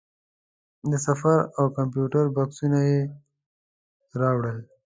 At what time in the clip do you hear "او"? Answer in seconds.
1.57-1.65